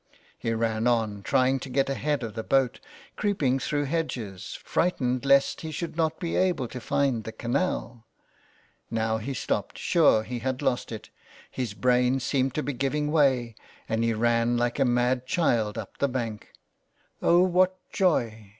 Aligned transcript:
He 0.35 0.51
ran 0.51 0.87
on, 0.87 1.21
trying 1.21 1.59
to 1.59 1.69
get 1.69 1.87
ahead 1.87 2.23
of 2.23 2.33
the 2.33 2.41
boat, 2.41 2.79
creeping 3.15 3.59
through 3.59 3.83
hedges, 3.83 4.57
frightened 4.63 5.25
lest 5.25 5.61
he 5.61 5.69
should 5.69 5.95
not 5.95 6.19
be 6.19 6.35
able 6.35 6.67
to 6.69 6.81
find 6.81 7.23
the 7.23 7.31
canal! 7.31 8.03
Now 8.89 9.19
he 9.19 9.35
stopped, 9.35 9.77
sure 9.77 10.23
that 10.23 10.29
he 10.29 10.39
had 10.39 10.63
lost 10.63 10.91
it; 10.91 11.11
his 11.51 11.75
brain 11.75 12.19
seemed 12.19 12.55
to 12.55 12.63
be 12.63 12.73
giving 12.73 13.11
way, 13.11 13.53
and 13.87 14.03
he 14.03 14.15
ran 14.15 14.57
like 14.57 14.79
a 14.79 14.85
mad 14.85 15.27
child 15.27 15.77
up 15.77 15.99
the 15.99 16.09
bank. 16.09 16.51
Oh, 17.21 17.43
what 17.43 17.77
joy 17.91 18.49